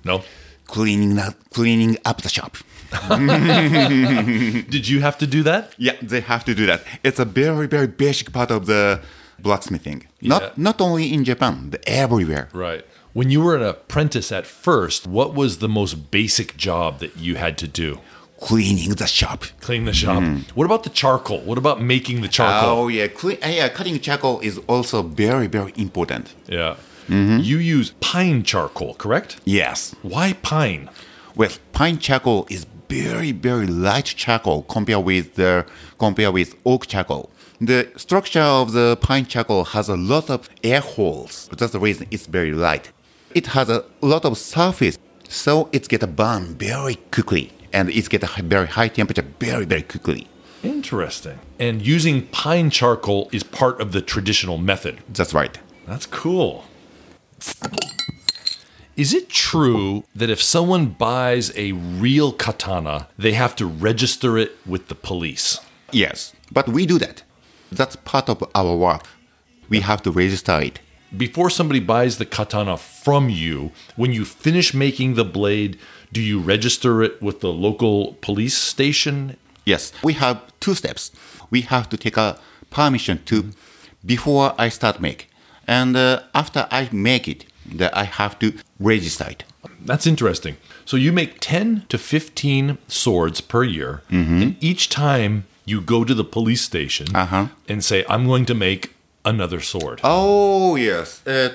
[0.05, 0.25] No.
[0.66, 2.57] Cleaning up, cleaning up the shop.
[4.70, 5.72] Did you have to do that?
[5.78, 6.83] Yeah, they have to do that.
[7.02, 9.00] It's a very very basic part of the
[9.38, 10.07] blacksmithing.
[10.20, 10.28] Yeah.
[10.28, 12.48] Not not only in Japan, but everywhere.
[12.52, 12.85] Right.
[13.12, 17.37] When you were an apprentice at first, what was the most basic job that you
[17.37, 17.98] had to do?
[18.40, 19.44] Cleaning the shop.
[19.61, 20.22] Clean the shop.
[20.55, 21.40] What about the charcoal?
[21.42, 22.70] What about making the charcoal?
[22.70, 23.68] Oh yeah, cle- uh, yeah.
[23.68, 26.35] Cutting charcoal is also very very important.
[26.48, 26.76] Yeah.
[27.09, 29.37] You use pine charcoal, correct?
[29.44, 29.94] Yes.
[30.02, 30.88] Why pine?
[31.37, 35.64] Well, pine charcoal is very, very light charcoal compared with the
[35.98, 37.31] compared with oak charcoal.
[37.61, 41.48] The structure of the pine charcoal has a lot of air holes.
[41.57, 42.92] That's the reason it's very light.
[43.35, 48.22] It has a lot of surface, so it get burned very quickly, and it get
[48.24, 50.26] a very high temperature very, very quickly.
[50.62, 51.38] Interesting.
[51.59, 54.98] And using pine charcoal is part of the traditional method.
[55.09, 55.59] That's right.
[55.87, 56.64] That's cool.
[58.94, 64.59] Is it true that if someone buys a real katana, they have to register it
[64.66, 65.59] with the police?
[65.92, 67.22] Yes, but we do that.
[67.70, 69.07] That's part of our work.
[69.70, 70.81] We have to register it.
[71.16, 75.78] Before somebody buys the katana from you, when you finish making the blade,
[76.12, 79.38] do you register it with the local police station?
[79.64, 81.12] Yes, we have two steps.
[81.50, 83.52] We have to take a permission to
[84.05, 85.31] before I start make,
[85.66, 89.44] and uh, after I make it, that I have to register it.
[89.85, 90.57] That's interesting.
[90.85, 94.42] So you make 10 to 15 swords per year, mm-hmm.
[94.42, 97.48] and each time you go to the police station uh-huh.
[97.68, 98.94] and say, I'm going to make
[99.25, 100.01] another sword.
[100.03, 101.25] Oh, yes.
[101.27, 101.51] Uh,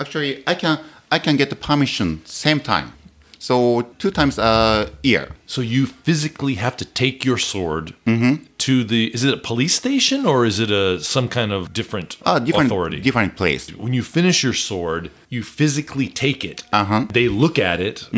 [0.00, 2.92] actually, I can, I can get the permission same time.
[3.38, 5.30] So two times a year.
[5.46, 9.06] So you physically have to take your sword mm-hmm to the.
[9.14, 12.66] Is it a police station or is it a some kind of different, Uh, different
[12.70, 13.00] authority?
[13.00, 13.70] different place.
[13.84, 16.58] when you finish your sword, you physically take it.
[16.72, 17.06] Uh-huh.
[17.12, 18.08] They look at it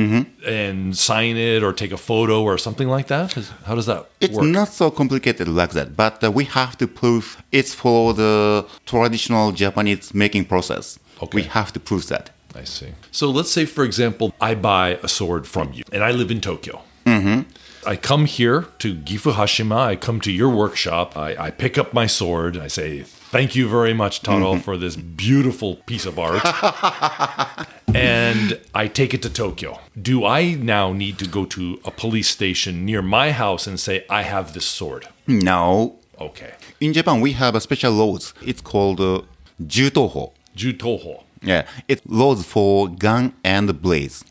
[0.46, 3.28] and sign it or take a photo or something like that
[3.68, 4.46] How does that It's work?
[4.46, 9.52] not so complicated like that, but uh, we have to prove it's for the traditional
[9.52, 10.98] Japanese making process.
[11.22, 11.36] Okay.
[11.38, 12.30] We have to prove that.
[12.62, 12.88] I see.
[13.12, 16.40] So let's say, for example, I buy a sword from you, and I live in
[16.40, 16.74] Tokyo.
[17.06, 17.40] Mm-hmm.
[17.86, 19.76] I come here to Gifu Hashima.
[19.78, 21.16] I come to your workshop.
[21.16, 22.58] I, I pick up my sword.
[22.58, 26.42] I say, "Thank you very much, Taro, for this beautiful piece of art."
[27.94, 29.80] and I take it to Tokyo.
[30.00, 34.04] Do I now need to go to a police station near my house and say,
[34.10, 35.08] "I have this sword"?
[35.26, 35.96] No.
[36.20, 36.52] Okay.
[36.80, 38.34] In Japan, we have a special laws.
[38.42, 39.22] It's called uh,
[39.62, 40.32] Jutoho.
[40.54, 41.22] Jutoho.
[41.42, 44.24] Yeah, it's laws for gun and blades.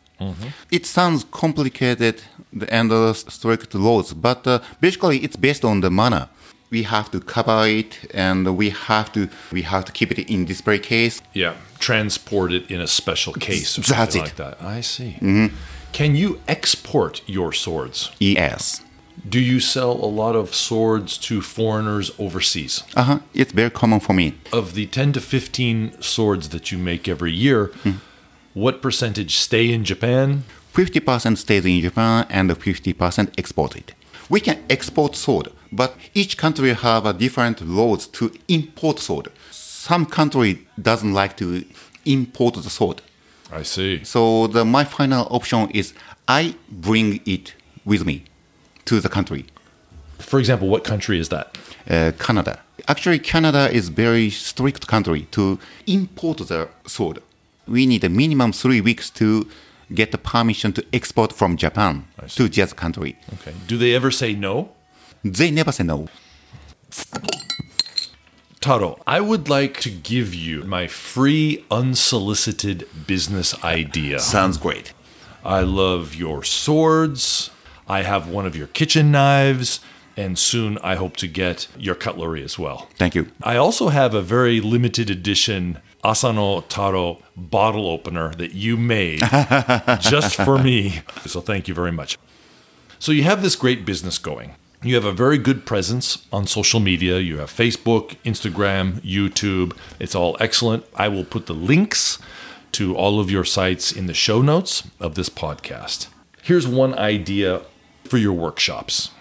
[0.72, 2.22] It sounds complicated
[2.70, 6.28] and uh, strict laws, but uh, basically it's based on the manner.
[6.72, 10.46] We have to cover it, and we have to we have to keep it in
[10.46, 11.22] display case.
[11.34, 14.36] Yeah, transport it in a special case or That's something it.
[14.36, 14.44] Mm-hmm.
[14.44, 14.78] like that.
[14.78, 15.16] I see.
[15.92, 18.12] Can you export your swords?
[18.20, 18.82] Yes.
[19.28, 22.84] Do you sell a lot of swords to foreigners overseas?
[22.96, 23.20] Uh huh.
[23.34, 24.34] It's very common for me.
[24.54, 27.98] Of the 10 to 15 swords that you make every year, Hmm.
[28.60, 30.44] What percentage stay in Japan?
[30.74, 33.94] 50% stays in Japan and 50% exported.
[34.30, 39.30] We can export sword, but each country have a different laws to import sword.
[39.52, 41.64] Some country doesn't like to
[42.06, 43.02] import the sword.
[43.52, 44.04] I see.
[44.04, 45.94] So the, my final option is
[46.28, 48.26] I bring it with me
[48.86, 49.46] to the country,
[50.20, 51.58] For example, what country is that?
[51.90, 52.60] uh, Canada.
[52.88, 57.20] Actually, Canada is very strict country to import the sword.
[57.70, 59.48] We need a minimum three weeks to
[59.94, 63.18] get the permission to export from Japan to just country.
[63.36, 63.54] Okay.
[63.68, 64.72] Do they ever say no?
[65.24, 66.08] They never say no.
[68.60, 74.20] Taro, I would like to give you my free, unsolicited business idea.
[74.20, 74.94] Sounds great.
[75.46, 77.52] I love your swords.
[77.88, 79.80] I have one of your kitchen knives.
[80.18, 82.90] And soon I hope to get your cutlery as well.
[82.98, 83.32] Thank you.
[83.42, 89.20] I also have a very limited edition Asano Taro bottle opener that you made
[90.00, 91.02] just for me.
[91.26, 92.18] So thank you very much.
[93.00, 94.56] So you have this great business going.
[94.82, 97.20] You have a very good presence on social media.
[97.20, 99.76] You have Facebook, Instagram, YouTube.
[100.00, 100.86] It's all excellent.
[100.96, 102.18] I will put the links
[102.74, 106.08] to all of your sites in the show notes of this podcast.
[106.42, 107.62] Here's one idea
[108.06, 109.12] for your workshops.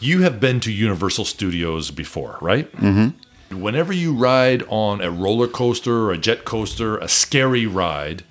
[0.00, 2.70] You have been to Universal Studios before, right?
[2.72, 3.16] Mm-hmm.
[3.60, 8.24] Whenever you ride on a roller coaster, or a jet coaster, a scary ride,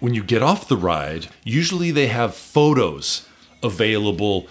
[0.00, 3.26] when you get off the ride, usually they have photos
[3.62, 4.46] available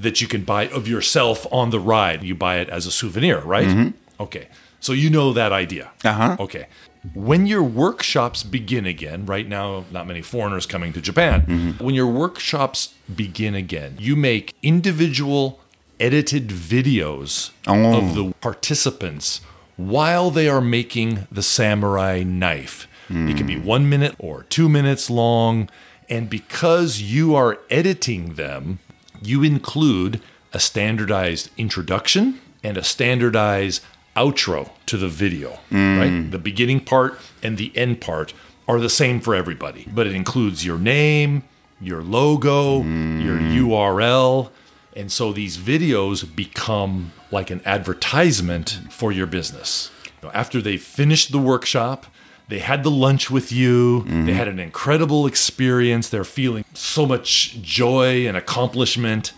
[0.00, 2.22] that you can buy of yourself on the ride.
[2.22, 3.92] You buy it as a souvenir, right?
[4.20, 4.48] Okay.
[4.80, 5.90] So you know that idea.
[6.04, 6.36] Uh-huh.
[6.40, 6.66] Okay.
[7.14, 11.74] When your workshops begin again, right now, not many foreigners coming to Japan.
[11.78, 15.60] When your workshops begin again, you make individual
[16.04, 17.96] edited videos Oh.
[17.98, 19.40] of the participants
[19.76, 22.86] while they are making the samurai knife.
[23.10, 23.66] It can be hmm.
[23.66, 25.68] one minute or two minutes long.
[26.08, 28.78] And because you are editing them,
[29.22, 30.20] you include
[30.52, 33.82] a standardized introduction and a standardized
[34.16, 35.98] outro to the video, hmm.
[35.98, 36.30] right?
[36.30, 38.32] The beginning part and the end part
[38.66, 41.42] are the same for everybody, but it includes your name,
[41.80, 43.20] your logo, hmm.
[43.20, 44.50] your URL.
[44.96, 49.90] And so these videos become like an advertisement for your business.
[50.22, 52.06] You know, After they finished the workshop,
[52.48, 54.28] they had the lunch with you, they mm-hmm.
[54.28, 59.32] had an incredible experience, they're feeling so much joy and accomplishment.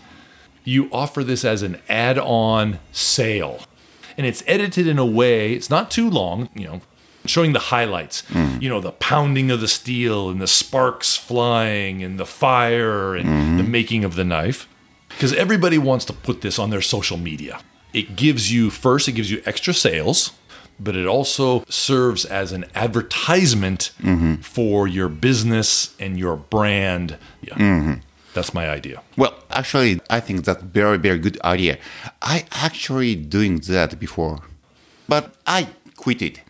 [0.63, 3.61] You offer this as an add on sale.
[4.17, 6.81] And it's edited in a way, it's not too long, you know,
[7.25, 8.61] showing the highlights, mm.
[8.61, 13.29] you know, the pounding of the steel and the sparks flying and the fire and
[13.29, 13.57] mm-hmm.
[13.57, 14.67] the making of the knife.
[15.17, 17.59] Because everybody wants to put this on their social media.
[17.91, 20.33] It gives you, first, it gives you extra sales,
[20.79, 24.35] but it also serves as an advertisement mm-hmm.
[24.35, 27.17] for your business and your brand.
[27.41, 27.55] Yeah.
[27.55, 27.93] Mm-hmm.
[28.35, 29.01] That's my idea.
[29.17, 31.79] Well, actually, I think that's very, very good idea.
[32.21, 34.41] I actually doing that before,
[35.09, 36.41] but I quit it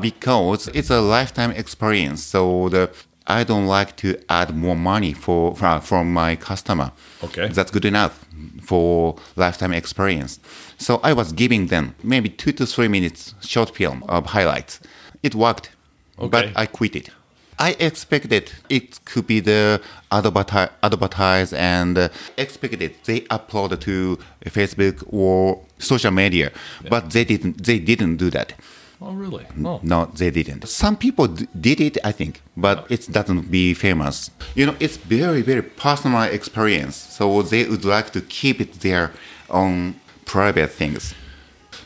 [0.00, 2.24] because it's a lifetime experience.
[2.24, 2.90] So the
[3.28, 6.92] I don't like to add more money for from, my customer.
[7.22, 7.48] Okay.
[7.48, 8.24] that's good enough
[8.62, 10.40] for lifetime experience.
[10.78, 14.80] So I was giving them maybe two to three minutes short film of highlights.
[15.22, 15.70] It worked,
[16.18, 16.28] Okay.
[16.30, 17.10] but I quit it.
[17.58, 19.80] I expected it could be the
[20.12, 26.52] advertise, advertise and uh, expected they upload to Facebook or social media,
[26.88, 27.64] but they didn't.
[27.64, 28.54] They didn't do that.
[29.00, 29.46] Oh, really?
[29.64, 29.80] Oh.
[29.82, 30.68] No, they didn't.
[30.68, 32.86] Some people d- did it, I think, but oh.
[32.88, 34.30] it doesn't be famous.
[34.56, 36.96] You know, it's very, very personal experience.
[36.96, 39.12] So they would like to keep it their
[39.50, 41.14] own private things.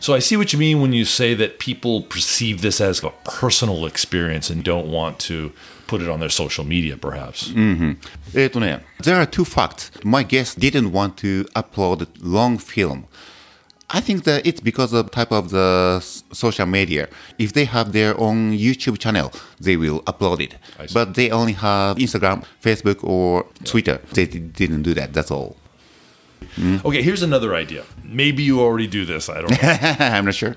[0.00, 3.10] So I see what you mean when you say that people perceive this as a
[3.24, 5.52] personal experience and don't want to
[5.86, 7.48] put it on their social media, perhaps.
[7.50, 7.92] Mm-hmm.
[8.36, 9.90] Eh, there are two facts.
[10.02, 13.06] My guest didn't want to upload long film
[13.94, 16.00] I think that it's because of type of the
[16.32, 17.08] social media.
[17.38, 19.30] If they have their own YouTube channel,
[19.60, 20.56] they will upload it.
[20.94, 24.00] But they only have Instagram, Facebook, or Twitter.
[24.14, 25.12] They didn't do that.
[25.12, 25.56] That's all.
[26.56, 26.78] Hmm?
[26.84, 27.84] Okay, here's another idea.
[28.02, 29.28] Maybe you already do this.
[29.28, 29.58] I don't know.
[30.16, 30.56] I'm not sure.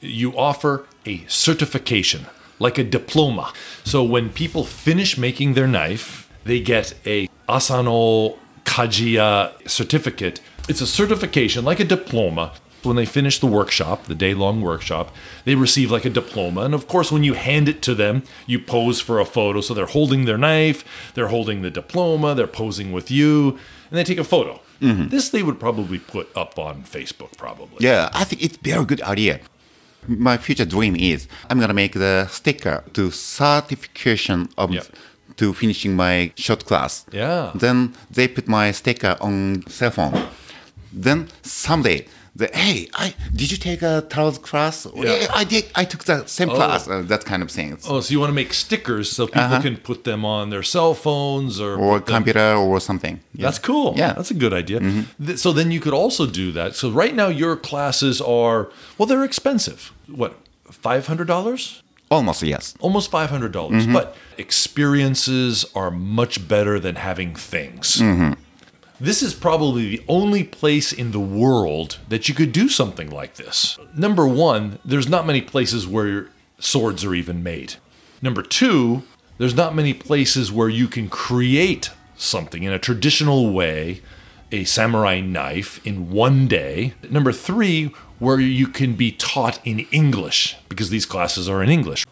[0.00, 2.26] you offer a certification,
[2.58, 3.52] like a diploma.
[3.84, 10.40] So when people finish making their knife, they get a Asano Kajiya certificate.
[10.68, 12.52] It's a certification, like a diploma.
[12.82, 16.62] When they finish the workshop, the day long workshop, they receive like a diploma.
[16.62, 19.60] And of course, when you hand it to them, you pose for a photo.
[19.60, 23.58] So they're holding their knife, they're holding the diploma, they're posing with you,
[23.90, 24.60] and they take a photo.
[24.80, 25.08] Mm-hmm.
[25.08, 27.84] This they would probably put up on Facebook, probably.
[27.86, 29.40] Yeah, I think it's very good idea.
[30.08, 34.84] My future dream is I'm gonna make the sticker to certification of Yeah.
[35.36, 37.04] to finishing my short class.
[37.12, 37.50] Yeah.
[37.54, 40.28] Then they put my sticker on cell phone.
[40.92, 44.86] Then someday, the, hey, I did you take a Taro's class?
[44.94, 45.26] Yeah.
[45.34, 45.64] I did.
[45.74, 46.54] I took the same oh.
[46.54, 46.88] class.
[46.88, 47.84] Uh, that kind of things.
[47.88, 49.62] Oh, so you want to make stickers so people uh-huh.
[49.62, 53.20] can put them on their cell phones or, Or put them- computer or something.
[53.34, 53.46] Yeah.
[53.46, 53.94] That's cool.
[53.96, 54.12] Yeah.
[54.14, 54.80] That's a good idea.
[54.80, 55.26] Mm-hmm.
[55.26, 56.76] Th- So then you could also do that.
[56.76, 59.92] So right now your classes are well, they're expensive.
[60.06, 60.32] What,
[60.70, 61.82] five hundred dollars?
[62.10, 62.74] Almost yes.
[62.80, 63.84] Almost five hundred dollars.
[63.84, 63.92] Mm-hmm.
[63.92, 67.96] But experiences are much better than having things.
[67.96, 68.32] Mm-hmm.
[69.00, 73.36] This is probably the only place in the world that you could do something like
[73.36, 73.78] this.
[73.96, 76.28] Number one, there's not many places where
[76.58, 77.76] swords are even made.
[78.20, 79.02] Number two,
[79.38, 84.02] there's not many places where you can create something in a traditional way,
[84.52, 86.92] a samurai knife, in one day.
[87.08, 87.86] Number three,
[88.18, 92.04] where you can be taught in English, because these classes are in English.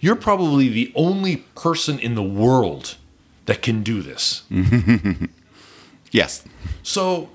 [0.00, 2.96] You're probably the only person in the world
[3.46, 4.42] that can do this.
[6.10, 6.44] Yes.
[6.82, 7.30] So,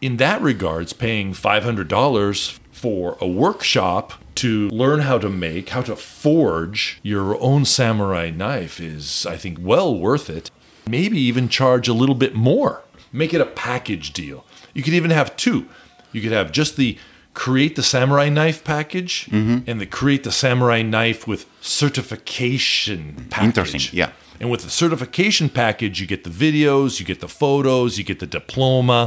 [0.00, 5.96] in that regards, paying $500 for a workshop to learn how to make, how to
[5.96, 10.50] forge your own samurai knife is, I think, well worth it.
[10.86, 12.82] Maybe even charge a little bit more.
[13.12, 14.44] Make it a package deal.
[14.74, 15.66] You could even have two.
[16.12, 16.98] You could have just the
[17.32, 19.68] create the samurai knife package mm-hmm.
[19.68, 23.46] and the create the samurai knife with certification package.
[23.46, 24.12] Interesting, yeah.
[24.40, 28.20] And with the certification package, you get the videos, you get the photos, you get
[28.20, 29.06] the diploma,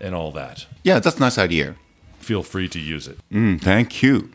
[0.00, 0.66] and all that.
[0.82, 1.76] Yeah, that's a nice idea.
[2.18, 3.18] Feel free to use it.
[3.32, 4.30] Mm, thank you.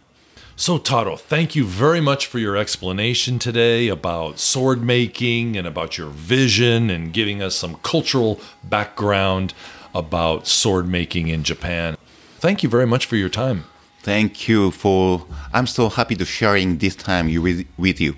[0.55, 5.97] So, Taro, thank you very much for your explanation today about sword making and about
[5.97, 9.55] your vision and giving us some cultural background
[9.95, 11.97] about sword making in Japan.
[12.37, 13.65] Thank you very much for your time.
[14.01, 15.25] Thank you for.
[15.53, 18.15] I'm so happy to sharing this time with, with you.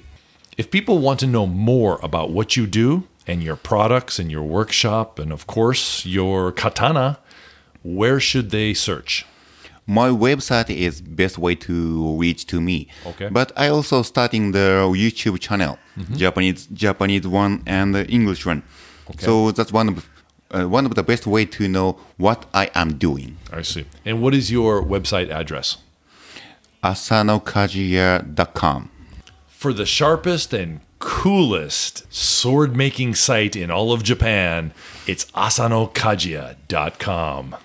[0.57, 4.43] If people want to know more about what you do and your products and your
[4.43, 7.19] workshop, and of course your katana,
[7.83, 9.25] where should they search?
[9.85, 12.87] My website is best way to reach to me.
[13.05, 13.27] Okay.
[13.29, 15.77] But I also starting the YouTube channel,
[16.15, 18.63] Japanese Japanese one and the English one.
[19.11, 19.25] Okay.
[19.25, 20.09] So that's one of
[20.51, 23.37] uh, one of the best way to know what I am doing.
[23.51, 23.85] I see.
[24.05, 25.77] And what is your website address?
[26.83, 28.89] asanokajiya.com.
[29.65, 34.75] For the sharpest and coolest sword making site in all of Japan,
[35.07, 37.55] it's asanokajiya.com.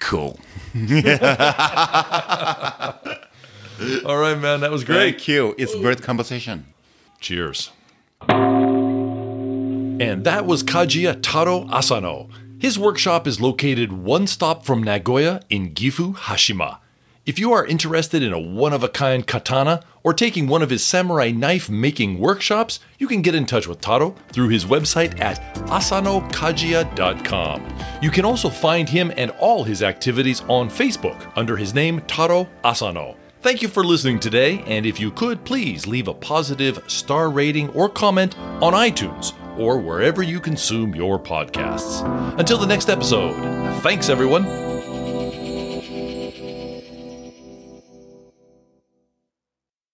[0.00, 0.40] Cool.
[4.04, 4.98] All right, man, that was great.
[4.98, 5.54] Thank you.
[5.56, 6.66] It's great conversation.
[7.20, 7.70] Cheers.
[8.28, 12.30] And that was Kajiya Taro Asano.
[12.58, 16.78] His workshop is located one stop from Nagoya in Gifu, Hashima.
[17.26, 20.68] If you are interested in a one of a kind katana or taking one of
[20.68, 25.18] his samurai knife making workshops, you can get in touch with Taro through his website
[25.20, 27.78] at asanokajiya.com.
[28.02, 32.46] You can also find him and all his activities on Facebook under his name Taro
[32.62, 33.16] Asano.
[33.40, 37.70] Thank you for listening today, and if you could, please leave a positive star rating
[37.70, 42.02] or comment on iTunes or wherever you consume your podcasts.
[42.38, 43.32] Until the next episode,
[43.80, 44.63] thanks everyone